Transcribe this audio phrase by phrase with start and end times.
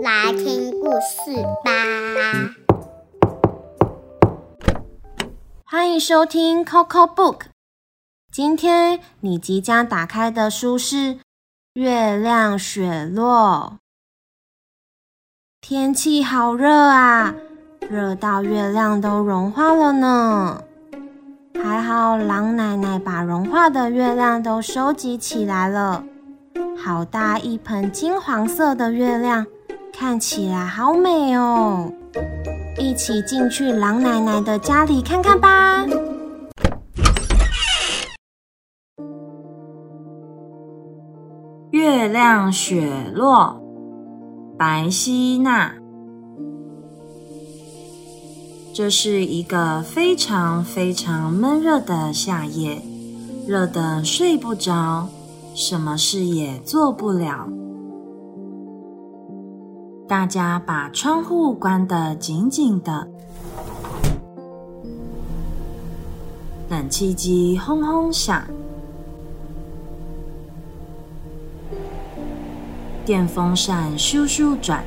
[0.00, 1.72] 来听故事吧。
[5.64, 7.46] 欢迎收听 Coco Book，
[8.30, 10.96] 今天你即将打开的书是
[11.72, 13.78] 《月亮雪落》。
[15.64, 17.32] 天气好热啊，
[17.88, 20.60] 热到月亮都融化了呢。
[21.62, 26.02] 还好狼奶奶把融化的月亮都收集起来了，
[26.76, 29.46] 好大一盆金黄色的月亮，
[29.96, 31.92] 看起来好美哦。
[32.76, 35.86] 一起进去狼奶奶的家里看看吧。
[41.70, 43.61] 月亮雪落，
[44.64, 45.74] 白希娜。
[48.72, 52.80] 这是一个非常非常闷热的夏夜，
[53.44, 55.08] 热得睡不着，
[55.52, 57.48] 什么事也做不了。
[60.06, 63.08] 大家把窗户关得紧紧的，
[66.70, 68.40] 冷气机轰轰响，
[73.04, 74.84] 电风扇咻咻转，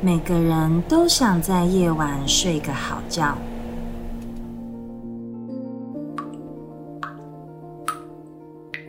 [0.00, 3.36] 每个人都想在夜晚睡个好觉。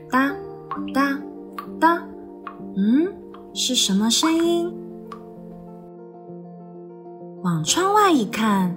[0.10, 0.32] 哒
[0.94, 1.18] 哒
[1.80, 2.02] 哒，
[2.76, 3.08] 嗯。
[3.56, 4.74] 是什么声音？
[7.44, 8.76] 往窗外一看，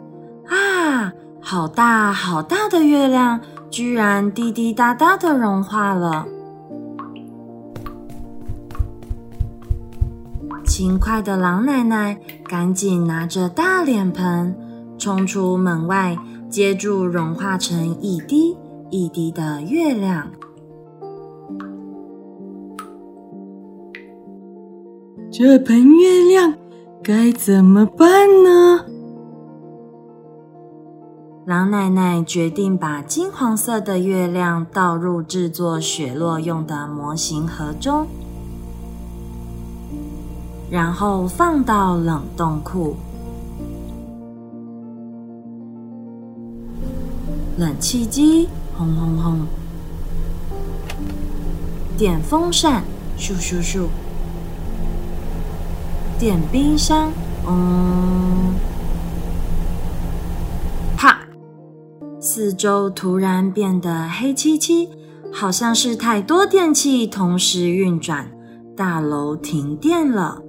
[0.48, 1.10] 啊，
[1.40, 6.26] 好大好大的月亮，居然滴滴答答的融化了。
[10.76, 14.54] 勤快的狼奶奶赶紧拿着大脸盆，
[14.98, 16.18] 冲出门外，
[16.50, 18.54] 接住融化成一滴
[18.90, 20.28] 一滴的月亮。
[25.32, 26.52] 这盆月亮
[27.02, 28.84] 该怎么办呢？
[31.46, 38.06] 狼奶奶决定把金黄色的月亮倒入制作雪落用的模型盒中，
[40.70, 42.96] 然后放到冷冻库。
[47.58, 49.46] 冷气机轰轰轰，
[51.96, 52.84] 电风扇
[53.16, 53.86] 咻咻咻。
[56.18, 57.10] 电冰箱，
[57.46, 58.54] 嗯，
[60.96, 61.18] 啪！
[62.20, 64.88] 四周突然变得黑漆漆，
[65.32, 68.30] 好像是太多电器同时运转，
[68.76, 70.42] 大楼停电了。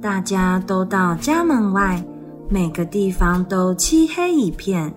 [0.00, 2.04] 大家都到家门外，
[2.48, 4.92] 每个地方都漆黑一片，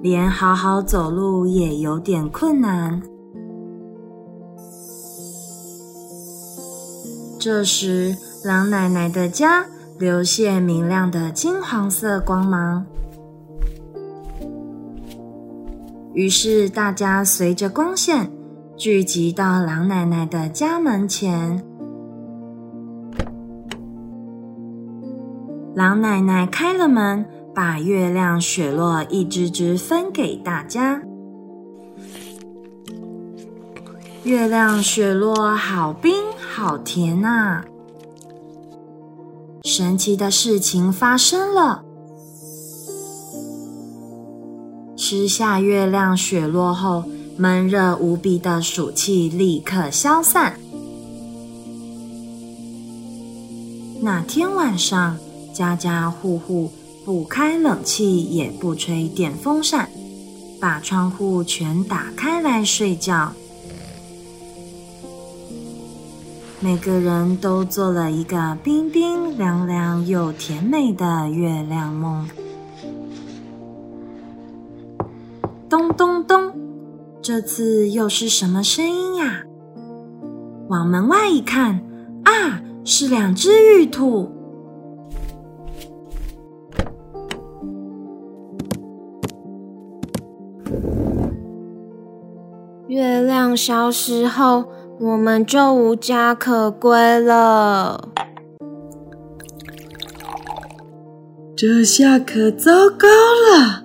[0.00, 3.02] 连好好走路也有点困难。
[7.38, 9.66] 这时，狼奶奶的家
[9.98, 12.86] 流泻明亮的金黄色光芒。
[16.14, 18.30] 于是，大家随着光线
[18.76, 21.73] 聚集到狼奶奶的家门前。
[25.74, 31.02] 狼奶奶开了门，把月亮雪落一只只分给大家。
[34.22, 37.64] 月亮雪落，好冰，好甜呐！
[39.64, 41.82] 神奇的事情发生了。
[44.96, 47.02] 吃下月亮雪落后，
[47.36, 50.54] 闷热无比的暑气立刻消散。
[54.00, 55.16] 那天晚上，
[55.54, 56.68] 家家户户
[57.04, 59.88] 不开冷气，也不吹电风扇，
[60.60, 63.32] 把窗户全打开来睡觉。
[66.58, 72.28] 每个人都做了一个冰冰凉凉又甜美的月亮梦。
[75.68, 76.52] 咚咚咚，
[77.22, 79.44] 这次又是什么声音呀？
[80.68, 81.80] 往门外一看，
[82.24, 84.33] 啊，是两只玉兔。
[93.56, 94.64] 消失后。
[95.00, 98.10] 我们就无家可归了，
[101.56, 103.82] 这下可糟糕了。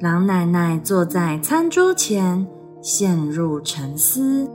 [0.00, 2.44] 狼奶奶坐在餐桌前，
[2.82, 4.50] 陷入沉思。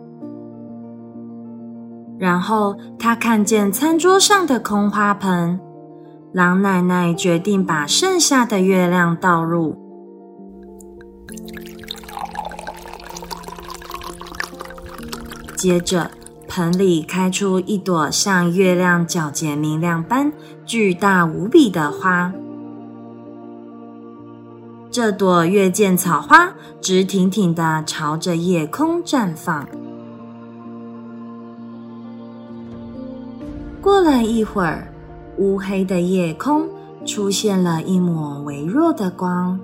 [2.19, 5.57] 然后她看见餐桌上的空花盆，
[6.33, 9.86] 狼奶奶决定把剩下的月亮倒入。
[15.57, 16.11] 接着，
[16.47, 20.31] 盆里开出一朵像月亮皎洁明亮般
[20.67, 22.31] 巨大无比的花。
[24.91, 29.67] 这朵月见草花直挺挺的朝着夜空绽放。
[33.81, 34.93] 过了一会儿，
[35.39, 36.67] 乌黑的夜空
[37.03, 39.59] 出现了一抹微弱的光，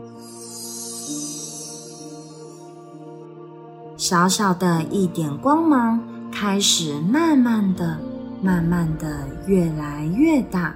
[4.04, 5.98] 小小的一点光芒
[6.30, 7.98] 开始慢慢的、
[8.42, 10.76] 慢慢的越来越大。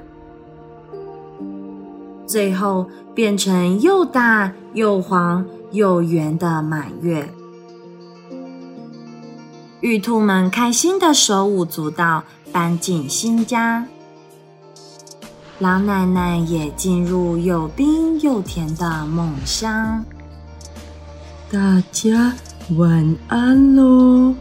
[2.25, 7.29] 最后变成又大又黄又圆的满月，
[9.81, 12.23] 玉兔们开心的手舞足蹈，
[12.53, 13.85] 搬进新家。
[15.59, 20.05] 老奶奶也进入又冰又甜的梦乡。
[21.51, 22.33] 大家
[22.75, 24.35] 晚安喽。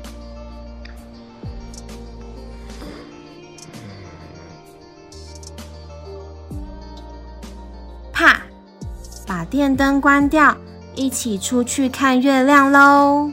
[8.12, 8.42] 啪，
[9.28, 10.56] 把电灯关掉，
[10.96, 13.30] 一起出去看月亮喽！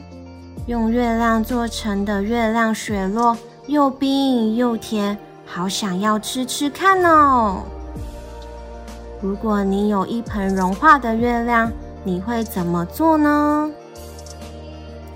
[0.66, 3.36] 用月亮做成的月亮雪落，
[3.66, 7.64] 又冰又甜，好想要吃吃看哦！
[9.20, 11.72] 如果你有一盆融化的月亮，
[12.04, 13.68] 你会怎么做呢？